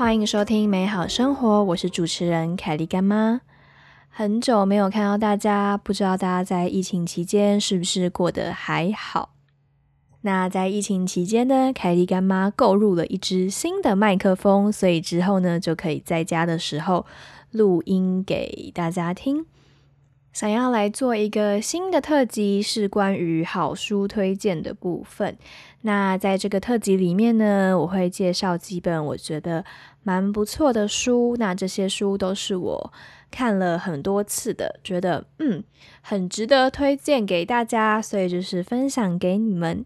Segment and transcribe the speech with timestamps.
[0.00, 3.42] 欢迎收听美好生活，我是主持人凯莉干妈。
[4.08, 9.34] 很久没有看到大家，不知道大家在疫情期间是不是过得还好？
[10.22, 17.04] 那在疫情期间呢，凯莉干妈购入了一支新的麦克风，所以之后呢就可以在家的时候
[17.50, 19.44] 录音给大家听。
[20.32, 25.36] 想要来做一个新的特辑，是关于好书推荐的部分。
[25.82, 29.64] 那在这个特辑里面呢，我会介绍几本我觉得
[30.02, 31.36] 蛮不错的书。
[31.38, 32.92] 那这些书都是我
[33.30, 35.64] 看了很多次的，觉得嗯
[36.02, 39.82] 很值得推荐给大家，所以就是分享给你们。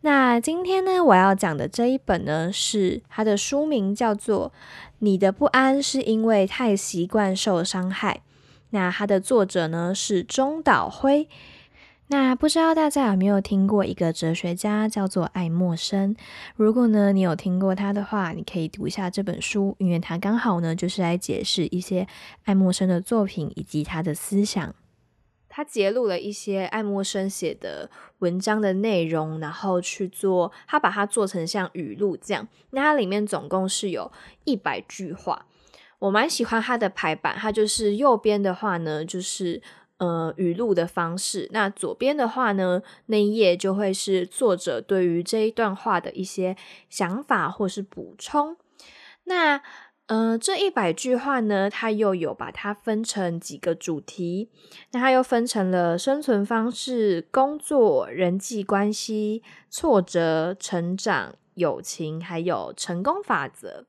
[0.00, 4.48] 那今天呢，我要讲的这一本呢，是它的书名叫做
[4.98, 8.14] 《你的不安是因为太习惯受伤害》。
[8.70, 11.28] 那它的作者呢是中岛辉。
[12.08, 16.14] 那不知道大家有没有听过一个哲学家叫做爱默生？
[16.54, 22.06] 如果呢你有听过他的话，你可以读一下这本书，因为他刚好呢就是来解释一些
[22.44, 24.74] 爱默生的作品以及他的思想。
[25.48, 32.46] 他揭露了一些爱默生写的文章的内容，然后去做，他把它做成像语录这样。
[32.70, 34.12] 那它里面总共是有
[34.44, 35.46] 一百句话。
[35.98, 39.62] 我蛮喜欢它的排版，它就是右边的话呢，就是
[39.98, 46.56] 呃语录的方式；那左边的话呢，那一页就会是作者对于这一段话的一些
[46.90, 48.56] 想法或是补充。
[49.24, 49.60] 那
[50.06, 54.50] 呃这一百句话呢，它又有把它分成几个主题，
[54.92, 63.86] 那它又分成了生存方式、工作、人际关系、挫折、成长、友情，还有成功法则。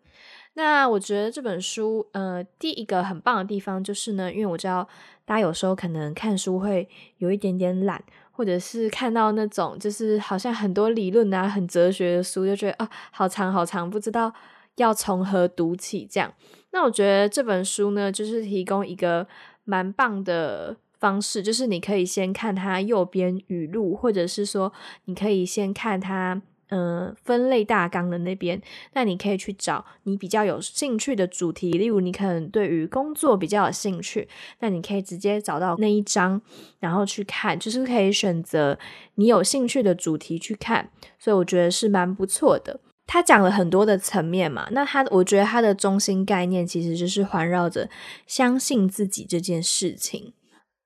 [0.56, 4.90] 那我觉得这本书，呃，第一个很棒的地方就是呢，因为我知道
[5.28, 8.02] 大家有时候可能看书会有一点点懒，
[8.32, 14.34] 或者是看到那种就是好像很多理论啊、很哲学的书，就觉得啊，好长好长，不知道
[14.78, 16.34] 要从何读起这样。
[16.72, 19.28] 那我觉得这本书呢，就是提供一个
[19.66, 24.72] 蛮棒的方式，就是你可以先看它右边语录，或者是说
[25.04, 26.42] 你可以先看它。
[26.70, 28.62] 嗯，分类大纲的那边，
[28.92, 34.28] 那你可以去找你比较有兴趣的主题，例如你可能对于工作比较有兴趣，
[34.60, 36.42] 那你可以直接找到那一章，
[36.80, 38.78] 然后去看，就是可以选择
[39.16, 42.82] 你有兴趣的主题去看，所以我觉得是蛮不错的。
[43.06, 47.90] 他讲了很多的层面嘛，那他我觉得他的中心概念其实就是环绕着
[48.26, 50.34] 相信自己这件事情。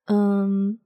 [0.06, 0.78] 嗯，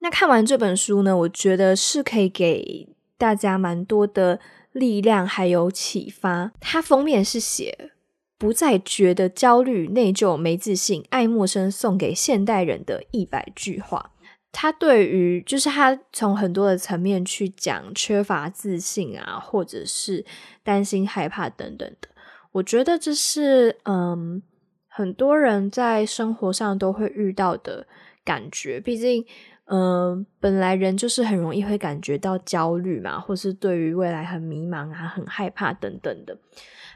[0.00, 2.88] 那看完这本书呢，我觉得是可以给。
[3.24, 4.38] 大家蛮多的
[4.72, 6.52] 力量，还有启发。
[6.60, 7.92] 它封面是写
[8.36, 14.10] “不再觉得焦虑、内疚、没自信”，爱默生送给现代人的一百句话。
[14.52, 20.26] 他对于就是他从很多的层面去讲缺乏自信啊，或者是
[20.62, 22.08] 担心、害怕等等的。
[22.52, 24.42] 我觉得这是嗯，
[24.86, 27.86] 很多人在生活上都会遇到的
[28.22, 28.78] 感觉。
[28.78, 29.24] 毕竟。
[29.66, 36.36] 嗯，本来人就是很容易会感觉到焦虑嘛，或是对于未来很迷茫啊、很害怕等等的。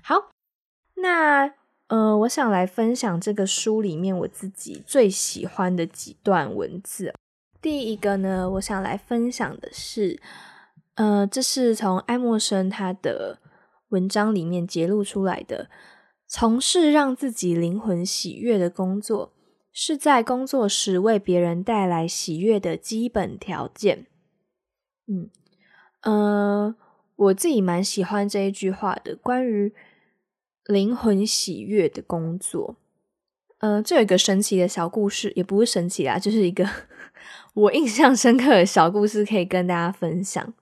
[0.02, 0.30] 好，
[0.96, 1.50] 那
[1.86, 7.14] 呃，我想来分享这个书里面我自己最喜欢的几段文字。
[7.62, 10.20] 第一个呢，我想来分享的是，
[10.96, 13.38] 呃，这是从爱默生他的
[13.88, 15.70] 文章里面揭露出来的，
[16.26, 19.32] 从事让自己灵魂喜悦的工作。
[19.80, 24.06] 是在工作时为别人带来喜悦的基本条件。
[25.06, 25.30] 嗯，
[26.02, 26.74] 呃，
[27.14, 29.72] 我自己蛮喜欢这一句话的，关于
[30.64, 32.74] 灵魂喜悦的工作。
[33.58, 36.68] 呃，这有一个神奇的小故事，也不是神奇啦，就是一个
[37.54, 40.52] 我印象深刻的小故事，可以跟大家分享。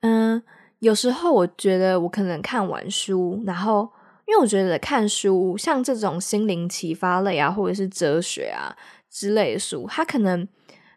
[0.00, 0.42] 嗯，
[0.80, 3.92] 有时候我觉得我可能看完书，然后。
[4.26, 8.74] 因为我觉得看书像这种心灵启发类啊，或者是哲学啊
[9.10, 10.48] 之类的书，它可能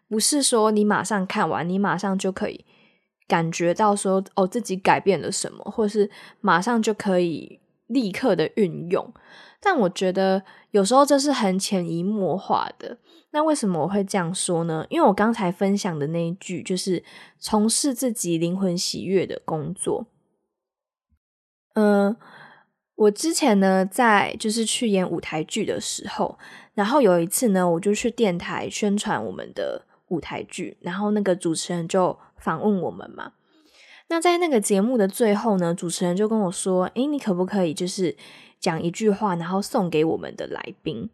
[0.08, 2.64] 不是说你马上看完，你马上就可以
[3.26, 6.10] 感觉到说哦自己改变了什么，或是
[6.40, 9.12] 马上就可以立刻的运用。
[9.60, 12.96] 但我觉得有时候这是很潜移默化的。
[13.32, 14.86] 那为什么我会这样说呢？
[14.88, 17.04] 因为我刚才分享的那一句就是
[17.38, 20.06] 从事自己灵魂喜悦的工作，
[21.74, 22.16] 嗯。
[22.98, 26.36] 我之前呢，在就是去演舞台剧的时候，
[26.74, 33.34] 然后有一次呢，我就去电台宣传我们的舞台剧，然后那个主持人就访问我们嘛。
[34.08, 38.16] 那在那个节目的最后呢，主持人就跟我说：“诶，你可不可以就是
[38.58, 41.08] 讲一句话，然后送给我们的来宾？”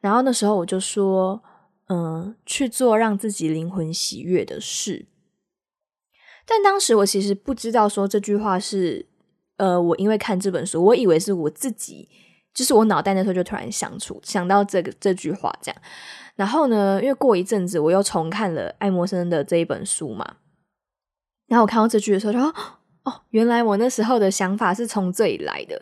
[0.00, 1.42] 然后那时候我就说
[1.88, 5.06] ：“嗯，去做让自己灵魂喜悦的事。”
[6.44, 9.06] 但当时我其实不知道说这句话是。
[9.62, 12.08] 呃，我因为看这本书，我以为是我自己，
[12.52, 15.80] 就是我脑袋那时候就突然想出想到这个这句话这样。
[16.34, 20.38] 然后呢，因为过一阵子我又重看了爱默生的这一本书嘛，
[21.46, 22.52] 然后我看到这句的时候，就说
[23.04, 25.80] 哦，原来我那时候的想法是从这里来的。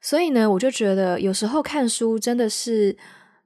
[0.00, 2.98] 所以呢，我就觉得有时候看书真的是，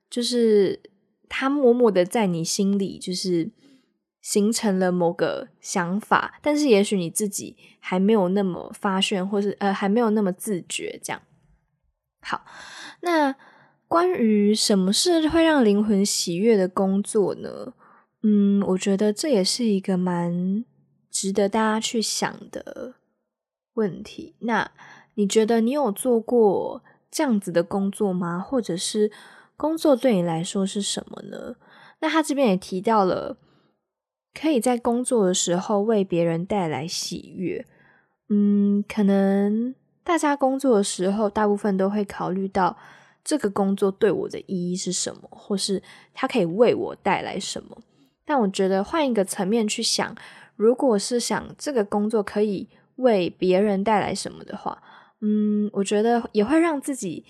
[0.08, 0.80] 就是
[1.28, 3.50] 他默默的在你心里，就是
[4.24, 10.98] 形成了某个想法，但是也许你自己还没有那么发现，或是呃还没有那么自觉。
[11.04, 11.20] 这样，
[12.22, 12.46] 好，
[13.02, 13.36] 那
[13.86, 17.74] 关于什么是会让灵魂喜悦的工作呢？
[18.22, 20.64] 嗯，我觉得这也是一个蛮
[21.10, 22.94] 值得大家去想的
[23.74, 24.36] 问题。
[24.38, 24.70] 那。
[25.16, 28.40] 你觉得你有做过这样子的工作吗？
[28.40, 29.12] 或者是
[29.56, 31.54] 工作对你来说是什么呢？
[32.00, 33.36] 那他这边也提到了，
[34.34, 37.64] 可以在工作的时候为别人带来喜悦。
[38.28, 42.76] 嗯，可能大家工作的时候，大部分都会考虑到
[43.22, 45.82] 这个工作对我的意义是什么，或是
[46.12, 47.78] 它可以为我带来什么。
[48.24, 50.16] 但我觉得换一个层面去想，
[50.56, 54.82] 如果是想这个工作可以为别人带来什么的话。
[55.20, 57.24] 嗯，我觉得也会让自己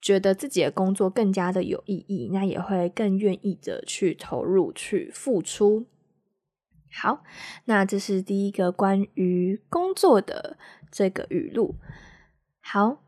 [0.00, 5.86] 觉得自己的工作更加的有意义，那也会更愿意的去投入、去付出。
[6.96, 7.24] 好，
[7.64, 10.56] 那这是第一个关于工作的
[10.90, 11.74] 这个语录。
[12.60, 13.02] 好，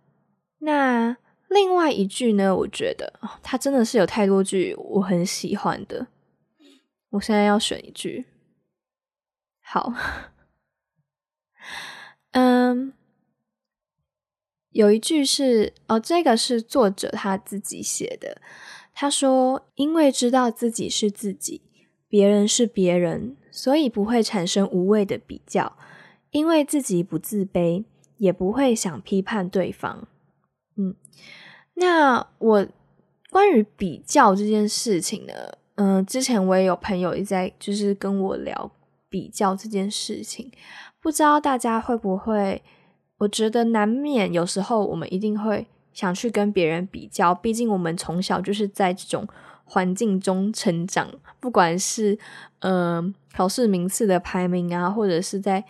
[0.58, 1.16] 那
[1.48, 2.54] 另外一句呢？
[2.56, 6.08] 我觉得它真的是有太多句我很喜欢的。
[7.10, 8.26] 我现在要选一句。
[9.60, 9.92] 好，
[12.32, 12.92] 嗯。
[14.70, 18.42] 有一句是哦，这个是作者他自己写的。
[18.92, 21.62] 他说：“因为知道自己是自己，
[22.08, 25.72] 别人是别人，所以不会产生无谓的比较。
[26.30, 27.84] 因为自己不自卑，
[28.18, 30.06] 也不会想批判对方。”
[30.76, 30.94] 嗯，
[31.74, 32.66] 那我
[33.30, 35.32] 关于比较这件事情呢，
[35.76, 38.70] 嗯，之前我也有朋友一直在就是跟我聊
[39.08, 40.52] 比较这件事情，
[41.00, 42.62] 不知道大家会不会？
[43.18, 49.26] 我觉得难免有时候我们一定会想去跟别人比较，毕竟我们从小就是在这种
[49.66, 52.18] 环境中成长，不管是
[52.60, 53.04] 呃
[53.34, 55.62] 考试名次的排名啊，或者是在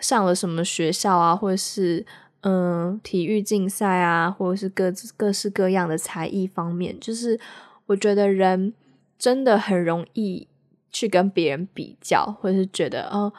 [0.00, 2.04] 上了什么学校啊，或者是
[2.40, 7.38] 嗯体育竞赛啊，或者是各各式各样的才艺方面，就是
[7.86, 8.74] 我觉得人
[9.16, 10.48] 真的很容易
[10.90, 13.32] 去跟别人比较，或者是觉得哦。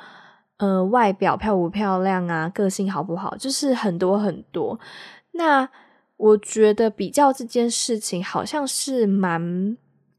[0.57, 2.47] 呃，外表漂不漂亮啊？
[2.47, 3.35] 个性好不好？
[3.35, 4.79] 就是很多很多。
[5.31, 5.67] 那
[6.15, 9.75] 我觉得比较这件事情好像是蛮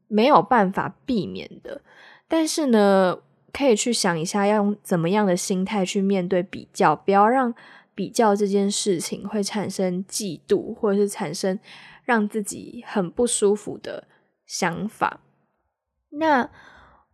[0.07, 1.81] 没有办法避免的。
[2.27, 3.19] 但是呢，
[3.51, 7.53] 可以去想一下，要用怎么样的心态去面对比较，不要让
[7.93, 11.59] 比较这件事情会产生嫉妒，或者是产生
[12.03, 14.07] 让自己很不舒服的
[14.45, 15.21] 想法。
[16.09, 16.49] 那。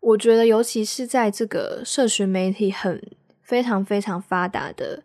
[0.04, 3.00] 我觉得，尤其是在这个社群媒体很
[3.44, 5.04] 非常非常发达的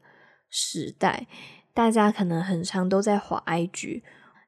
[0.49, 1.27] 时代，
[1.75, 4.01] 大家可能很常都在滑 IG，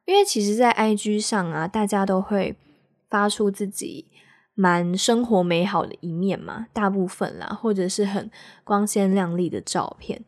[0.06, 2.56] 因为其实，在 IG 上啊，大家都会
[3.08, 4.06] 发出自己
[4.54, 8.30] 蛮生活美好的一面嘛，大部分啦，或者是很
[8.64, 10.24] 光鲜亮丽的照片。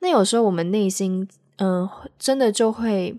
[0.00, 3.18] 那有时候我们内心，嗯，真的就会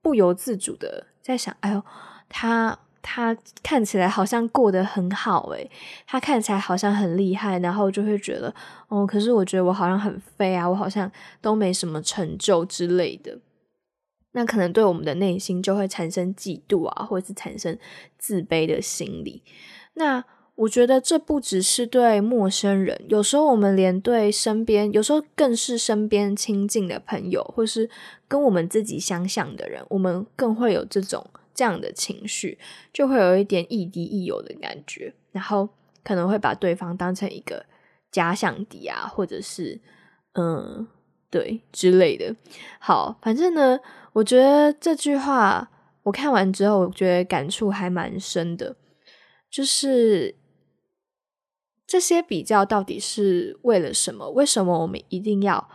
[0.00, 1.82] 不由自主的在想，哎呦，
[2.28, 2.78] 他。
[3.04, 5.68] 他看起来好像过得很好诶，
[6.06, 8.54] 他看起来好像很厉害，然后就会觉得
[8.86, 13.36] 哦，可是我觉得我好像很废啊，我好像都没什么成就之类的。
[14.32, 17.78] 那可能对我们的内心就会产生嫉妒啊，或者是产生
[18.18, 19.42] 自卑的心理。
[19.94, 20.24] 那
[20.54, 27.88] 我觉得这不只是对陌生人，有时候我们连对身边，有时候更是身边亲近的朋友，或是
[28.28, 31.26] 跟我们自己相像的人，我们更会有这种。
[31.54, 32.58] 这样的情绪
[32.94, 35.68] 就会有一点亦敌亦友的感觉，然后
[36.02, 37.66] 可能会把对方当成一个
[38.10, 39.78] 假想敌啊，或者是
[40.32, 40.88] 嗯，
[41.32, 42.36] 对之类的。
[42.78, 43.80] 好，反正呢，
[44.12, 45.68] 我觉得这句话
[46.04, 48.76] 我看完之后，我觉得感触还蛮深的，
[49.50, 50.36] 就是
[51.84, 54.30] 这些比较到底是为了什么？
[54.30, 55.68] 为什么我们一定要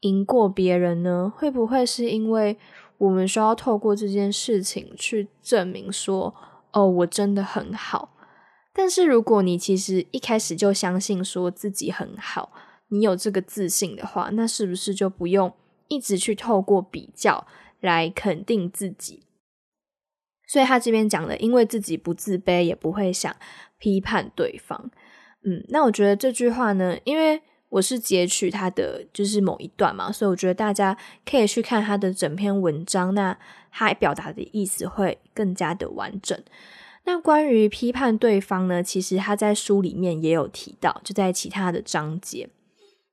[0.00, 1.30] 赢过别人呢？
[1.36, 2.56] 会不会是因为？
[3.00, 6.34] 我们需要透过这件事情去证明说，
[6.72, 8.14] 哦，我真的很好。
[8.74, 12.52] 但是如果你其实一开始就相信说自己很好，
[12.90, 15.52] 你有这个自信的话，那是不是就不用
[15.88, 17.46] 一直去透过比较
[17.80, 19.24] 来肯定自己？
[20.46, 23.34] 所以他这边讲的，因为自己不自卑，也不会想
[23.78, 24.90] 批判对方。
[25.44, 33.38] 嗯，那我觉得这句话呢，因为我是截取他的就是某一段嘛，所以我觉得大家可以去看他的整篇文章，那
[33.70, 36.36] 他表达的意思会更加的完整。
[37.04, 42.50] 那关于批判对方呢，其实他在书里面也有提到，就在其他的章节。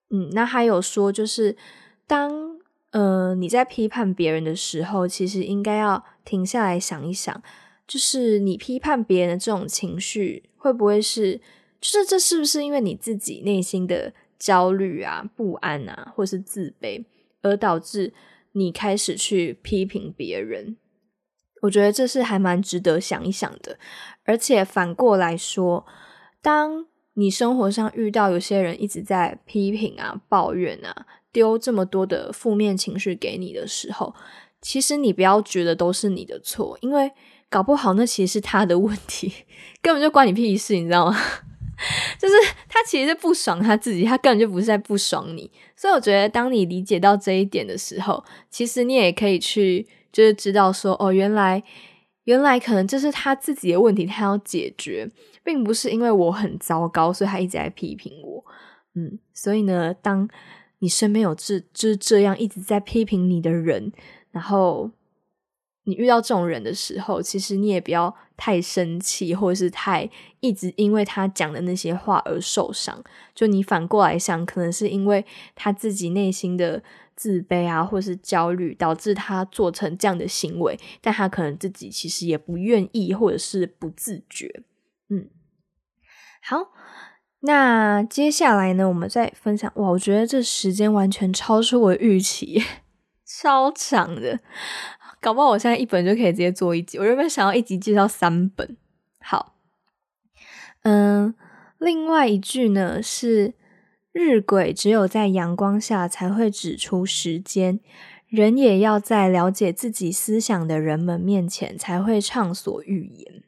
[0.10, 1.56] 嗯，那还有说，就是
[2.06, 2.58] 当
[2.92, 7.42] 呃你在批判别人的时候，其实应该要停下来想一想，
[7.88, 11.38] 就是你批判别人的这种情绪，会不会是，
[11.82, 14.14] 就是这是不是因为你自己内心的。
[14.40, 17.04] 焦虑啊、不安啊，或是自卑，
[17.42, 18.14] 而导致
[18.52, 20.78] 你开始去批评别人。
[21.64, 23.80] 我觉得这是还蛮值得想一想的。
[24.26, 25.88] 而且反过来说，
[26.40, 26.86] 当
[27.20, 34.14] 你生活上遇到有些人一直在批评啊、抱怨啊、丢这么多的负面情绪给你的时候，
[34.62, 37.12] 其实你不要觉得都是你的错，因为
[37.50, 39.34] 搞不好那其实是他的问题，
[39.82, 41.18] 根本就关你屁事，你知道吗？
[42.20, 42.34] 就是
[42.70, 45.52] 他其实是不爽他自己，他根本就不是在不爽你。
[45.76, 51.64] 所以我觉得，当你理解到这一点的时候，其实你也可以去，就是知道说，哦，原来
[52.28, 55.10] 原来可能就是他自己的问题，他要解决，
[55.44, 58.46] 并不是因为我很糟糕，所以他一直在批评我。
[58.96, 60.28] 嗯，所以呢，当
[60.80, 63.92] 你身边有这就是这样一直在批评你的人，
[64.32, 64.92] 然后。
[65.88, 70.10] 你遇到这种人的时候，其实你也不要太生气，或者是太
[70.42, 73.02] 一直因为他讲的那些话而受伤。
[73.34, 75.26] 就你反过来想，可能是因为
[75.56, 76.84] 他自己内心的
[77.16, 80.78] 自卑啊，或是焦虑，导致他做成这样的行为。
[81.00, 84.64] 但他可能自己其实也不愿意，或者是不自觉。
[85.10, 85.30] 嗯，
[86.44, 86.74] 好，
[87.40, 89.72] 那接下来呢，我们再分享。
[89.76, 92.62] 哇，我觉得这时间完全超出我预期，
[93.26, 94.42] 超长的。
[95.20, 96.98] 搞不好我现在一本就可以直接做一集。
[96.98, 98.78] 我原本想要一集介绍三本。
[99.20, 99.56] 好，
[100.84, 101.34] 嗯，
[101.80, 103.56] 另外一句呢是
[104.14, 107.80] “日晷只有在阳光下才会指出时间，
[108.28, 113.44] 人也要在了解自己思想的人们面前才会畅所欲言。”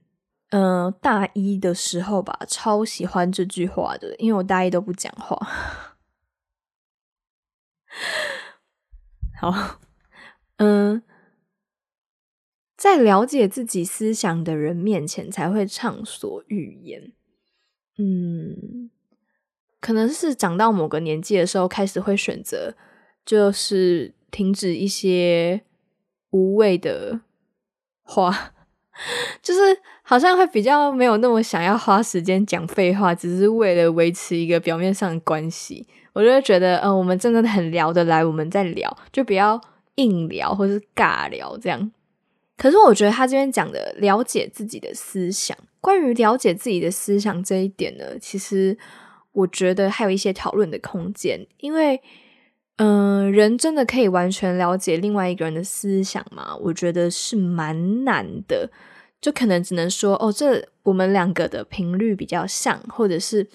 [0.51, 5.37] 嗯，大一的时候吧，超喜欢这句话的，因为我大一都不讲话。
[9.39, 9.79] 好，
[10.57, 11.03] 嗯。
[12.79, 17.11] 在了解自己思想的人面前，才会畅所欲言。
[17.97, 18.89] 嗯，
[19.81, 22.73] 可能是长到某个年纪的时候，开始会选择，
[23.25, 25.59] 就是停止一些
[26.29, 27.19] 无谓的
[28.01, 28.53] 话，
[29.43, 29.59] 就是
[30.01, 35.85] 好像会比较没有那么想要花时间讲废话，只是为了维持一个表面上的关系。
[36.13, 39.59] 我就会觉得，嗯，我们真的很聊得来，我们在聊，就不要
[39.95, 41.91] 硬聊或是尬聊这样。
[42.59, 48.77] 可是我觉得他这边讲的了解自己的思想，关于了解自己的思想这一点呢，其实
[49.31, 51.47] 我觉得还有一些讨论的空间。
[51.61, 52.01] 因为，
[52.75, 56.53] 嗯，人真的可以完全了解另外一个人的思想吗？
[56.57, 58.69] 我觉得是蛮难的。
[59.21, 63.47] 就可能只能说，哦，这我们两个的频率比较像，或者是，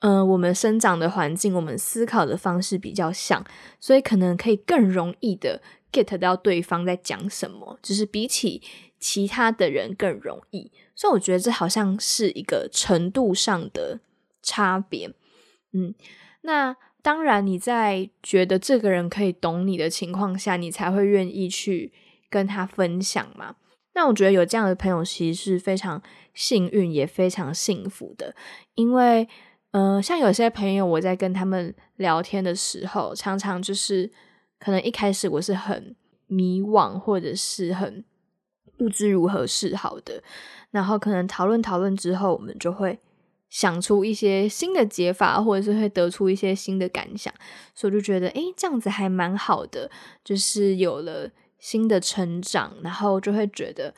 [0.00, 3.44] 嗯，我们生长的环境，我们思考的方式比较像，
[3.78, 5.62] 所以可能可以更容易的。
[5.92, 8.62] Get 到对方在讲什么，就是比起
[8.98, 13.98] 其他的人更容易，所以我觉得这好像是一个程度上的
[14.42, 15.10] 差别。
[15.72, 15.94] 嗯，
[16.42, 21.92] 那当然你在觉得这个人可以懂你的情况下，你才会愿意去
[22.28, 23.56] 跟他分享嘛。
[23.94, 26.02] 那我觉得有这样的朋友其实是非常
[26.34, 28.34] 幸运，也非常幸福的，
[28.74, 29.26] 因为，
[29.70, 34.10] 呃，像有些朋友我在跟他们聊天的时候，常常就是。
[34.60, 35.96] 可能一开始我是很
[36.28, 38.04] 迷惘，或者是很
[38.78, 40.22] 不知如何是好的，
[40.70, 43.00] 然后可能讨论讨论之后，我们就会
[43.48, 47.34] 想出一些新的解法，或者是会得出一些新的感想，
[47.74, 49.90] 所以我就觉得，诶，这样子还蛮好的，
[50.22, 53.94] 就是有了新的成长，然后就会觉得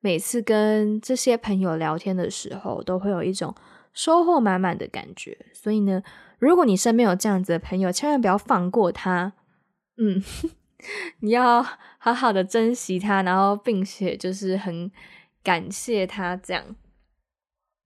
[0.00, 3.54] 每次跟这些朋友聊天的时候，都会有一种
[3.92, 5.36] 收获满满的感觉。
[5.52, 6.02] 所以呢，
[6.38, 9.34] 如果你身边有这样子的朋友，千万不要放过他。
[9.96, 10.20] 嗯，
[11.20, 11.62] 你要
[11.98, 14.90] 好好的珍惜他，然后并且就是很
[15.42, 16.74] 感谢他这样。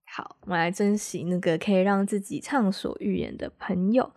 [0.07, 4.13] 好，我来珍惜那个可以让自己畅所欲言的朋友。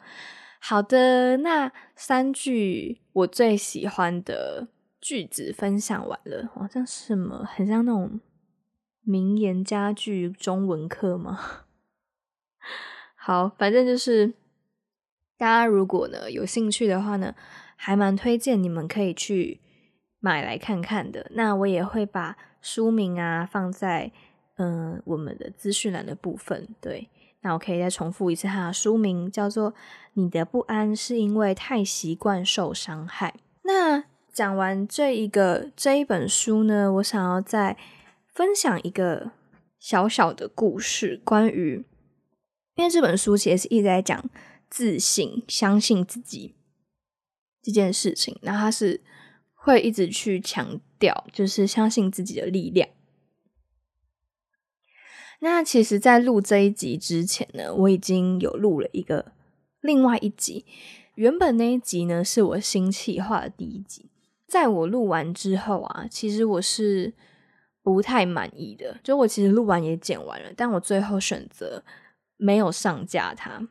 [0.60, 4.70] 好的，那三句我最喜欢的
[5.02, 8.22] 句子分享完了，好像什么，很像那种
[9.02, 11.66] 名言佳句中文课吗？
[13.16, 14.34] 好，反正就是
[15.38, 17.36] 大家如果呢有兴趣的话呢。
[17.84, 19.60] 还蛮推荐你们可以去
[20.20, 21.26] 买来看看的。
[21.32, 24.12] 那我也会把书名啊放在
[24.58, 26.68] 嗯我们的资讯栏的部分。
[26.80, 27.10] 对，
[27.42, 29.72] 那我可以再重复一次它的书名，叫做
[30.14, 33.34] 《你的不安是因为太习惯受伤害》。
[33.64, 37.76] 那讲完这一个这一本书呢，我想要再
[38.28, 39.32] 分享一个
[39.80, 41.84] 小小的故事，关于
[42.76, 44.24] 因为这本书其实是一直在讲
[44.70, 46.54] 自信、相信自己
[47.62, 49.02] 这件事情，那他是
[49.54, 52.90] 会一直去强调，就是相信自己的力量。
[55.40, 59.32] 那其实，在录这一集之前呢，我已经有录了一个
[59.80, 60.66] 另外一集。
[61.16, 64.10] 原本那一集呢，是我新企划的第一集。
[64.48, 67.14] 在我录完之后啊，其实我是
[67.82, 69.00] 不太满意的。
[69.04, 71.84] 就我其实录完也剪完了，但我最后选择
[72.38, 73.68] 没有上架它。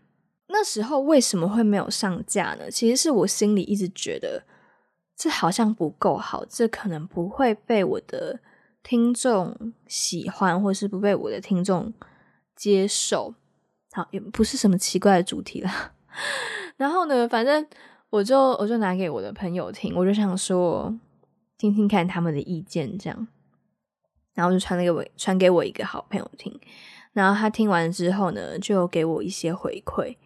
[0.53, 2.71] 那时候为什么会没有上架呢？
[2.71, 4.45] 其实是我心里一直觉得
[5.17, 8.41] 这好像不够好，这可能不会被我的。
[8.83, 11.93] 听众喜欢，或是不被我的听众
[12.57, 13.35] 接受，
[13.93, 15.71] 好，也不是什么奇怪的主题了。
[16.79, 17.67] 然后呢，反正
[18.09, 20.99] 我就我就拿给我的朋友听，我就想说
[21.59, 23.29] 听听看他们的意见，这样。
[24.33, 26.59] 然后就传了给我传给我一个好朋友听，
[27.13, 30.17] 然后他听完之后呢，就给我一些回馈，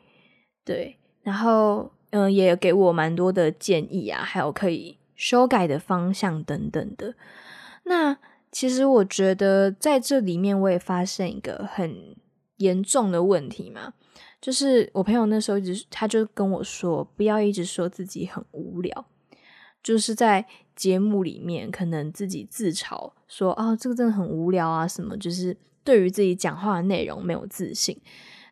[0.64, 7.14] 对，然后嗯，也给我蛮多的建议啊，还有可以修改的方向等等的。
[7.84, 8.16] 那
[8.50, 12.16] 其实我觉得在这里面，我也发现一个很
[12.58, 13.92] 严重的问题嘛，
[14.40, 19.06] 就是我朋友那时候一直他就跟我说，不要一直说自己很无聊，
[19.82, 28.00] 就是在节目里面可能自己自嘲说啊，这个真的很无聊啊，什么就是对于自己讲话的内容没有自信。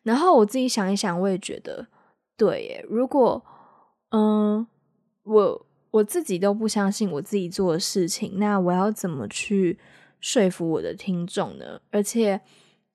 [0.02, 1.86] 然后我自己想一想，我也觉得
[2.44, 3.44] 对，如果
[4.10, 4.66] 嗯
[5.24, 5.66] 我。
[5.92, 9.78] 我自己都不相信我自己做的事情，那我要怎么去
[10.22, 11.82] 说服我的听众呢？
[11.90, 12.40] 而且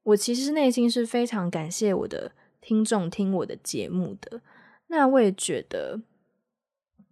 [0.02, 4.42] 我其实内心是非常感谢我的听众听我的节目的，
[4.88, 6.02] 那我也觉得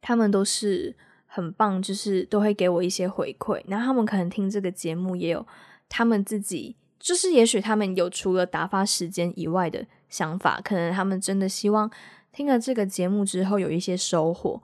[0.02, 0.96] 他们都是
[1.28, 3.62] 很棒，就是都会给我一些回馈。
[3.68, 5.46] 那他们可能听这个节目也有
[5.88, 11.92] 他们自己，就是也许他们有除了打发时间以外的想法，可能他们真的希望
[12.36, 14.62] 听了这个节目之后有一些收获。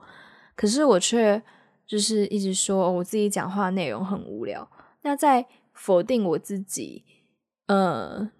[0.54, 1.42] 可是我却
[1.86, 4.70] 就是一直说我自己讲话内容很无聊。
[5.00, 7.02] 那在否定我自己
[7.66, 8.30] 呃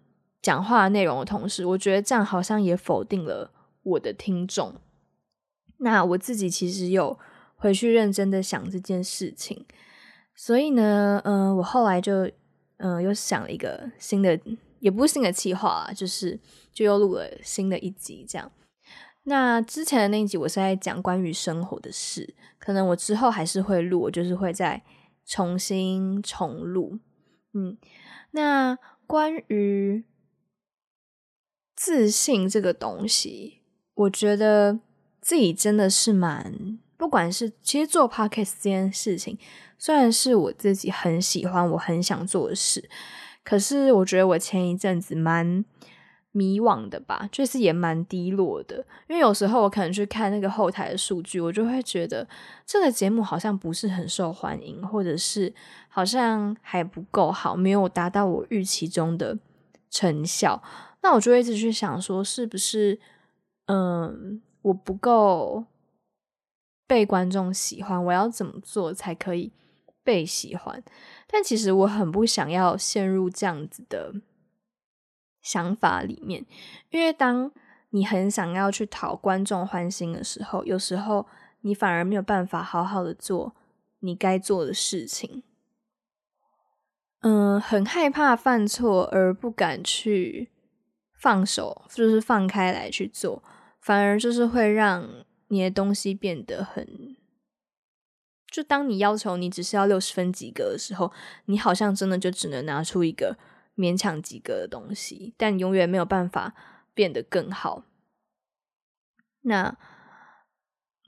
[0.42, 3.50] 讲话内容的同时，我觉得这样好像也否定了
[3.82, 4.74] 我的听众。
[5.78, 7.18] 那我自己其实有
[7.56, 9.64] 回去认真的想这件事情，
[10.34, 12.30] 所以呢，嗯，我后来就
[12.76, 14.38] 嗯又想了一个新的，
[14.78, 16.38] 也不是新的计划，就是
[16.72, 18.52] 就又录了新的一集这样。
[19.24, 24.82] 那之前的那一集我是在讲关于生活的事，可能我之后还是会录，我就是会再
[25.24, 26.98] 重新重录。
[27.52, 27.78] 嗯，
[28.32, 30.04] 那关于
[31.76, 33.60] 自信这个东西，
[33.94, 34.80] 我觉得
[35.20, 39.38] 自己真的是蛮，不管是其实做 podcast 这件事情，
[39.78, 42.90] 虽然是我自己很喜欢、我很想做的事，
[43.44, 45.64] 可是我觉得我前一阵子蛮。
[46.32, 48.76] 迷惘的吧，就是也蛮低落的。
[49.08, 52.26] 因为有时候我可能去看那个后台的数据，我就会觉得
[52.66, 55.52] 这个节目好像不是很受欢迎，或者是
[55.88, 59.38] 好像还不够好，没有达到我预期中的
[59.90, 60.62] 成效。
[61.02, 62.98] 那我就一直去想说，是不是
[63.66, 65.64] 嗯我不够
[66.86, 68.02] 被观众喜欢？
[68.02, 69.52] 我要怎么做才可以
[70.02, 70.82] 被喜欢？
[71.28, 74.14] 但其实我很不想要陷入这样子的。
[75.42, 76.46] 想法里面，
[76.90, 77.50] 因为当
[77.90, 81.26] 你很想要去讨观众欢心的时候，有时候
[81.60, 83.54] 你反而没有办法好好的做
[83.98, 85.42] 你该做的事情。
[87.20, 90.50] 嗯，很害怕犯错而不敢去
[91.12, 93.42] 放手，就是放开来去做，
[93.80, 95.08] 反而就是会让
[95.48, 97.16] 你的东西变得很……
[98.50, 101.12] 就当你要求你只是要六十分及格的时候，
[101.44, 103.36] 你好像真的就只能拿出一个。
[103.74, 106.54] 勉强及格的东西，但永远没有办法
[106.92, 107.84] 变得更好。
[109.42, 109.76] 那，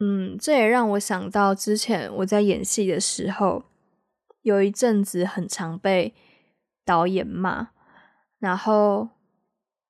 [0.01, 3.65] 嗯，这也让我想到之前我在演戏的时候，
[4.43, 6.15] 有一阵子很常被
[6.85, 7.69] 导演骂，
[8.39, 9.11] 然后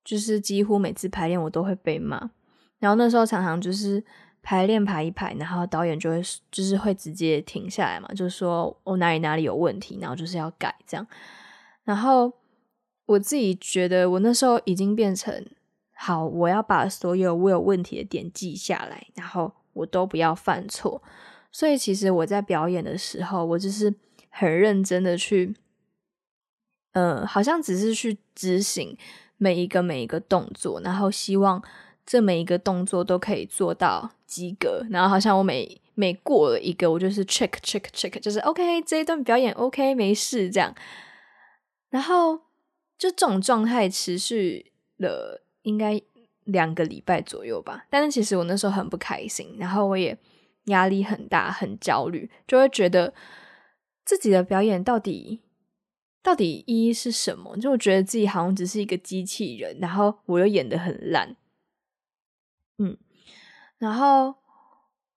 [0.04, 2.32] 就是几乎每次排练我都会被骂。
[2.80, 4.04] 然后那时候常常就是
[4.42, 11.06] 排练排一排，然后导演就会就是会直接停下来嘛，就是说我哪里哪里有问题，然后就是要改这样，
[11.84, 12.32] 然后。
[13.07, 15.45] 我自己觉得，我那时候已经变成
[15.93, 21.03] 好，我要把所有我有问题的点记下来，然后我都不要犯错。
[21.53, 23.95] 所以其实我在表演的时候，我就是
[24.29, 25.55] 很认真的去，
[26.93, 28.97] 呃，好像只是去执行
[29.37, 31.62] 每一个每一个动作，然后希望
[32.05, 40.75] 这每一个动作都可以做到及格，然后好像我每每过了一个，我就是 check check check，就是 OK 这一段表演 OK 没事这样，
[41.90, 42.40] 然后
[42.98, 46.00] 就这种状态持续了应该
[46.44, 50.16] 两个礼拜左右吧，但是其实我那时候很不开心，然后我也
[50.64, 53.12] 压力很大，很焦虑，就会觉得
[54.04, 55.40] 自己的表演到底。
[56.22, 57.54] 到底意义是什么？
[57.59, 61.37] 就我觉得自己好像只是一个机器人，然后我又演的很烂，
[62.78, 62.96] 嗯，
[63.76, 64.37] 然后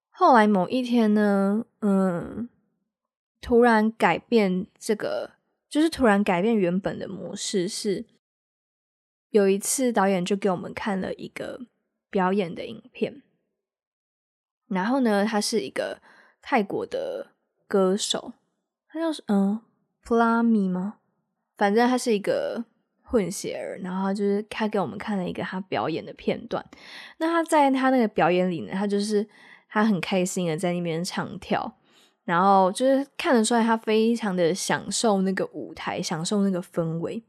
[0.09, 2.49] 后来某一天呢，嗯，
[3.39, 5.31] 突然改变这个，
[5.69, 7.67] 就是突然改变原本的模式。
[7.67, 8.05] 是
[9.29, 11.67] 有一次导演就给我们看了一个
[12.09, 13.21] 表演的影片，
[14.67, 16.01] 然后呢，他是一个
[16.41, 17.33] 泰国的
[17.67, 18.33] 歌手，
[18.87, 19.61] 他叫嗯。
[20.03, 20.99] 普拉米吗？
[21.57, 22.63] 反正他是一个
[23.01, 26.65] 混血儿，然后就是他给我们看了一个他表演的片段。
[27.17, 29.27] 那他在他那个表演里呢，他就是
[29.67, 31.76] 他很开心的在那边唱跳，
[32.27, 37.23] 然后就是看得出来他非常的享受那个舞台，享受那个氛围。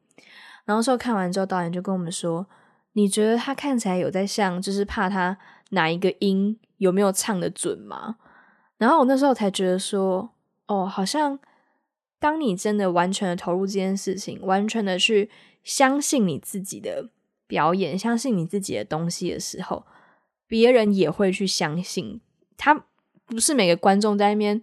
[0.65, 2.45] 然后说看完之后，导演就跟我们说
[2.95, 5.39] ：“你觉得他看起来有在像，就是怕他
[5.71, 8.17] 哪一个音有没有唱的准吗？”
[8.77, 10.31] 然后我那时候才觉得说
[10.67, 11.39] ：“哦，好像。”
[12.21, 15.31] 当你真的完全的投入这件事情，完全的去
[15.63, 17.11] 相信你自己的
[17.47, 19.87] 表演，相信你自己的东西的时候，
[20.49, 22.21] 别人也会去相信。
[22.57, 22.85] 他
[23.25, 24.61] 不是每个观众在那边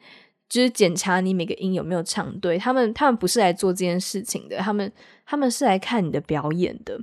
[0.48, 4.92] 就是检查你每个音有没有唱对，他们他们不是来做这件事情的，他们
[5.26, 7.00] 他们是来看你的表演的。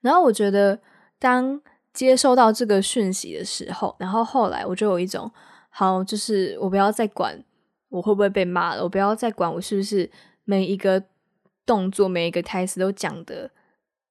[0.00, 0.80] 然后我觉得，
[1.18, 1.60] 当
[1.92, 5.30] 接收到这个讯息的时候，然后后来我就有一种
[5.70, 7.44] 好，就是我不要再管。
[7.90, 8.82] 我会不会被骂了？
[8.82, 10.10] 我不要再管我是不是
[10.42, 11.00] 每一个
[11.64, 13.48] 动作、每一个台词都讲的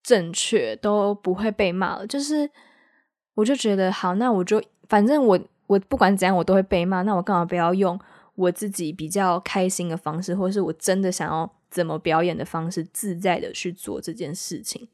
[0.02, 2.08] 正确，都不会被骂了。
[2.08, 2.50] 就是
[3.34, 5.38] 我就觉得好，那我就反正我
[5.74, 8.00] 我不管怎样我都会被骂，那我干嘛不要用
[8.36, 14.88] 我自己比较开心的方式，或是我真的想要怎么表演的方式，自在的去做这件事情？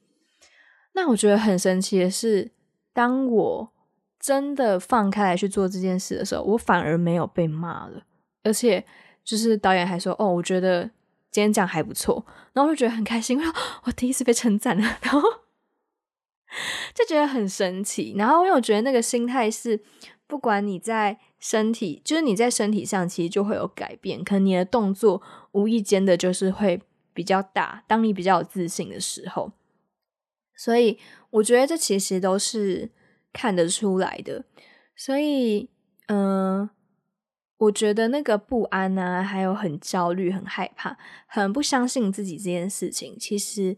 [0.94, 2.52] 那我觉得很神奇的是，
[2.94, 3.74] 当我
[4.20, 8.04] 真的放开来去做这件事的时候，我反而没有被骂了。
[8.44, 8.84] 而且，
[9.24, 10.84] 就是导演还说：“哦，我觉得
[11.32, 15.22] 今天讲还不错。”然后我就觉得很开心，我我第一次被称赞了，然后
[16.96, 18.16] 就觉得很神奇。
[18.18, 19.80] 然后因为我觉得那个心态是，
[20.30, 24.24] 不管你在身体，就是你在身体上，其实就会有改变。
[24.24, 26.80] 可能你的动作无意间的就是会
[27.14, 27.84] 比较大。
[27.88, 29.52] 当你比较有自信的时候，
[30.56, 31.00] 所以
[31.32, 32.92] 我觉得这其实都是
[33.34, 34.46] 看得出来的。
[34.96, 35.70] 所以，
[36.08, 36.70] 嗯。
[37.60, 43.76] 我觉得那个不安啊，还有很焦虑、很害怕、很不相信自己这件事情，其实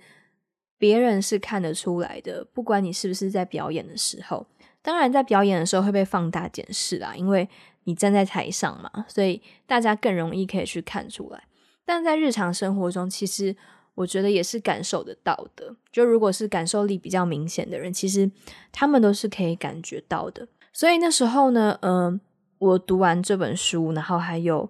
[0.77, 2.45] 别人是看得出来的。
[2.53, 4.45] 不管你是不是在表演的时候，
[4.81, 7.47] 当然在表演的时候会被放大检视啦，因为
[7.83, 11.43] 你站在台上嘛，所以大家更容易可以去看出来。
[11.85, 13.55] 但在日常生活中，其实
[13.95, 15.75] 我觉得也是感受得到的。
[15.91, 18.29] 就如果是感受力比较明显的人，其实
[18.71, 20.47] 他们都是可以感觉到的。
[20.73, 22.19] 所以那时候呢，嗯。
[22.61, 24.69] 我读完这本书，然后还有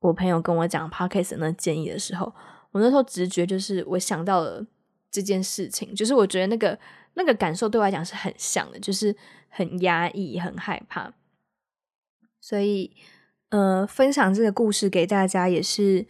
[0.00, 2.30] 我朋友跟我讲 podcast 那建议的时候，
[2.70, 4.62] 我那时候直觉就是我想到了
[5.10, 6.78] 这件事情，就是我觉得那个
[7.14, 9.16] 那个感受对我来讲是很像的，就是
[9.48, 11.12] 很压抑、很害怕。
[12.40, 12.94] 所以，
[13.50, 16.06] 呃，分享这个故事给大家，也是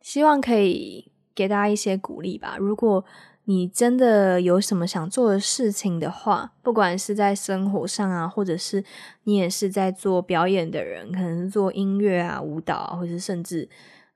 [0.00, 2.56] 希望可以给大家一些鼓励吧。
[2.58, 3.04] 如果
[3.44, 8.84] 你真的有什么想做的事情的话，不管是在生活上啊，或者是
[9.22, 13.68] 你也是在做表演的人，可能做音乐啊、舞蹈啊，或者甚至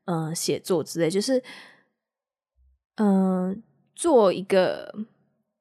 [0.07, 1.41] 嗯写作之类，就是
[2.97, 3.63] 嗯
[3.95, 4.93] 做一个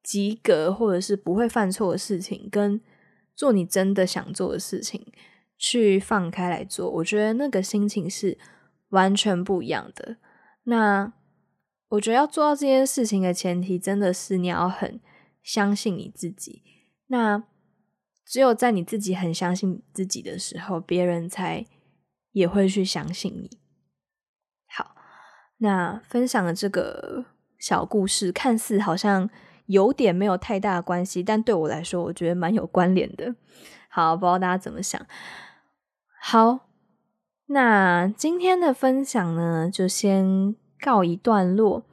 [0.09, 2.81] 及格或者是不会犯错的事情，跟
[3.35, 5.05] 做你真的想做的事情
[5.57, 8.37] 去放开来做，我觉得那个心情是
[8.89, 10.17] 完全不一样的。
[10.63, 11.13] 那。
[11.93, 14.99] 我觉得要做到这件事情的前提，真的是你要很
[15.41, 16.61] 相信你自己。
[17.07, 17.43] 那
[18.23, 21.65] 只有在你自己很相信自己的时候，别人才
[22.31, 23.57] 也会去相信你。
[24.67, 24.95] 好，
[25.57, 27.25] 那分享的这个
[27.57, 29.27] 小故事，看似好像
[29.69, 33.33] 有点没有太大的关系，但对我来说，我觉得蛮有关联的。
[33.87, 35.01] 好，不知道大家怎么想？
[36.21, 36.67] 好，
[37.47, 40.55] 那今天的分享呢，就先。
[40.81, 41.83] 告一段落，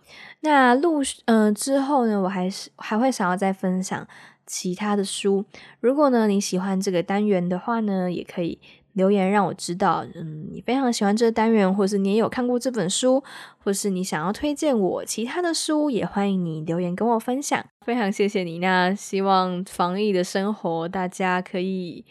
[0.42, 4.06] 那录嗯之后呢，我还是还会想要再分享
[4.46, 5.44] 其他的书。
[5.80, 8.60] 如果呢你喜欢这个单元的话呢，也可以
[8.96, 13.22] 留言让我知道，嗯，你非常喜欢这个单元，或是你也有看过这本书，
[13.58, 17.64] 或是你想要推荐我其他的书，也欢迎你留言跟我分享。
[17.84, 22.04] 非常谢谢你，那希望防疫的生活大家可以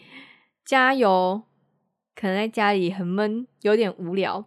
[0.64, 1.42] 加油。
[2.18, 4.46] 可能在家里很闷，有点无聊，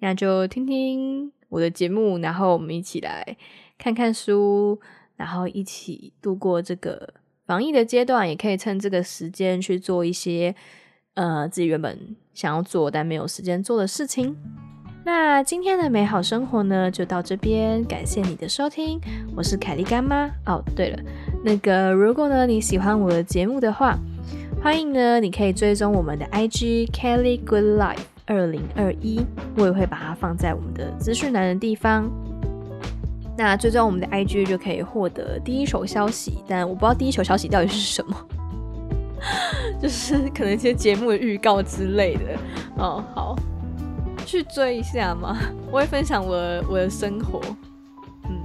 [0.00, 3.36] 那就听听我的节目，然后我们一起来
[3.78, 4.80] 看看书，
[5.14, 7.14] 然后一起度过这个
[7.46, 10.56] 防疫的阶段，也可以趁这个时间去做一些
[11.14, 11.98] 呃自己原本
[12.32, 14.36] 想要做但没有时间做的事情。
[15.04, 19.00] 那今天的美好生活呢，就到这边，感谢你的收听，
[19.36, 20.30] 我是凯莉干妈。
[20.46, 20.98] 哦，对了，
[21.44, 23.98] 那个如果呢你喜欢我的节目的话。
[24.62, 29.20] 欢迎呢，你可以追踪我们的 IG Kelly Good Life 二零二一，
[29.58, 32.10] 我也会把它放在我们的资讯栏的地方。
[33.36, 38.16] 那追踪我们的 IG 就可以获得第一手消息，但我不知道第一手消息到底是什么，
[39.80, 42.22] 就是可能一些节目的预告之类的。
[42.76, 43.36] 哦，好，
[44.26, 45.36] 去追一下嘛，
[45.70, 46.34] 我会分享我
[46.68, 47.40] 我的生活。
[48.24, 48.38] 嗯，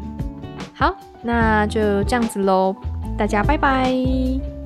[0.73, 2.75] 好，那就这样子喽，
[3.17, 4.58] 大家拜拜。